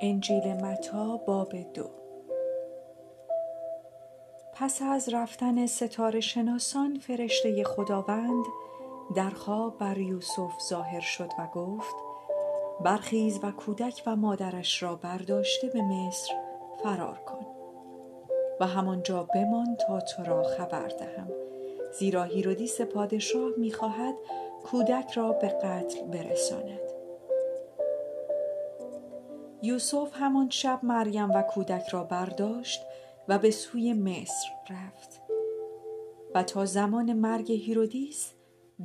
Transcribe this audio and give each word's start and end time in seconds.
انجیل 0.00 0.52
متا 0.64 1.16
باب 1.16 1.52
دو. 1.74 1.90
پس 4.54 4.82
از 4.82 5.08
رفتن 5.08 5.66
ستاره 5.66 6.20
شناسان 6.20 6.98
فرشته 6.98 7.64
خداوند 7.64 8.44
در 9.16 9.30
خواب 9.30 9.78
بر 9.78 9.98
یوسف 9.98 10.52
ظاهر 10.68 11.00
شد 11.00 11.30
و 11.38 11.46
گفت 11.46 11.94
برخیز 12.80 13.40
و 13.42 13.50
کودک 13.50 14.02
و 14.06 14.16
مادرش 14.16 14.82
را 14.82 14.94
برداشته 14.96 15.68
به 15.68 15.82
مصر 15.82 16.32
فرار 16.82 17.18
کن 17.26 17.46
و 18.60 18.66
همانجا 18.66 19.22
بمان 19.22 19.76
تا 19.76 20.00
تو 20.00 20.24
را 20.24 20.42
خبر 20.42 20.88
دهم. 20.88 21.28
زیرا 21.98 22.22
هیرودیس 22.22 22.80
پادشاه 22.80 23.50
می‌خواهد 23.56 24.14
کودک 24.64 25.10
را 25.10 25.32
به 25.32 25.48
قتل 25.48 26.06
برساند. 26.06 26.87
یوسف 29.62 30.10
همان 30.12 30.50
شب 30.50 30.80
مریم 30.82 31.30
و 31.30 31.42
کودک 31.42 31.88
را 31.88 32.04
برداشت 32.04 32.80
و 33.28 33.38
به 33.38 33.50
سوی 33.50 33.92
مصر 33.92 34.48
رفت 34.70 35.20
و 36.34 36.42
تا 36.42 36.64
زمان 36.64 37.12
مرگ 37.12 37.52
هیرودیس 37.52 38.32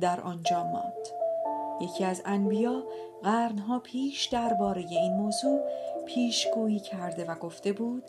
در 0.00 0.20
آنجا 0.20 0.64
ماند. 0.64 1.08
یکی 1.80 2.04
از 2.04 2.22
انبیا 2.24 2.84
قرنها 3.22 3.78
پیش 3.78 4.24
درباره 4.24 4.80
این 4.80 5.14
موضوع 5.14 5.60
پیشگویی 6.06 6.80
کرده 6.80 7.24
و 7.24 7.34
گفته 7.34 7.72
بود 7.72 8.04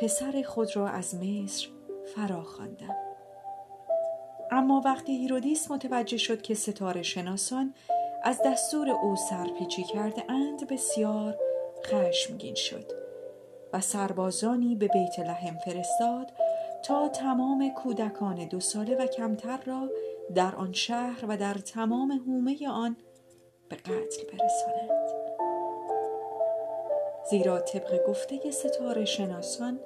پسر 0.00 0.42
خود 0.46 0.76
را 0.76 0.88
از 0.88 1.14
مصر 1.14 1.68
فرا 2.14 2.42
خواندم 2.42 2.96
اما 4.50 4.82
وقتی 4.84 5.12
هیرودیس 5.12 5.70
متوجه 5.70 6.16
شد 6.16 6.42
که 6.42 6.54
ستاره 6.54 7.02
شناسان 7.02 7.74
از 8.24 8.40
دستور 8.44 8.90
او 8.90 9.16
سرپیچی 9.30 9.82
کرده 9.82 10.24
اند 10.28 10.66
بسیار 10.68 11.38
خشمگین 11.86 12.54
شد 12.54 12.92
و 13.72 13.80
سربازانی 13.80 14.74
به 14.74 14.88
بیت 14.88 15.18
لحم 15.18 15.58
فرستاد 15.58 16.32
تا 16.82 17.08
تمام 17.08 17.70
کودکان 17.70 18.48
دو 18.48 18.60
ساله 18.60 18.96
و 18.96 19.06
کمتر 19.06 19.60
را 19.66 19.88
در 20.34 20.56
آن 20.56 20.72
شهر 20.72 21.24
و 21.28 21.36
در 21.36 21.54
تمام 21.54 22.12
حومه 22.12 22.68
آن 22.68 22.96
به 23.68 23.76
قتل 23.76 24.22
برسانند. 24.32 25.08
زیرا 27.30 27.60
طبق 27.60 28.06
گفته 28.06 28.50
ستاره 28.50 29.04
شناسان 29.04 29.80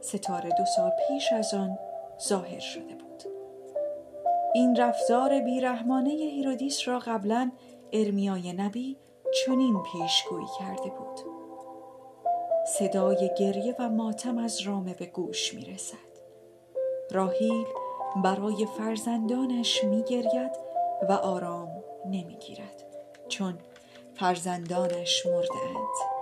ستاره 0.00 0.50
دو 0.58 0.64
سال 0.76 0.90
پیش 1.08 1.32
از 1.32 1.54
آن 1.54 1.78
ظاهر 2.22 2.60
شده 2.60 2.94
بود. 2.94 3.22
این 4.54 4.76
رفتار 4.76 5.40
بیرحمانه 5.40 6.10
هیرودیس 6.10 6.88
را 6.88 6.98
قبلا 6.98 7.50
ارمیای 7.92 8.52
نبی 8.52 8.96
چنین 9.34 9.82
پیشگویی 9.82 10.46
کرده 10.58 10.90
بود. 10.90 11.20
صدای 12.78 13.30
گریه 13.38 13.74
و 13.78 13.88
ماتم 13.88 14.38
از 14.38 14.60
رامه 14.60 14.94
به 14.94 15.06
گوش 15.06 15.54
می 15.54 15.64
رسد 15.64 16.14
راهیل 17.10 17.66
برای 18.24 18.66
فرزندانش 18.78 19.84
می 19.84 20.02
گرید 20.02 20.52
و 21.08 21.12
آرام 21.12 21.84
نمی 22.06 22.36
گیرد 22.36 22.84
چون 23.28 23.58
فرزندانش 24.14 25.26
مردند 25.26 26.13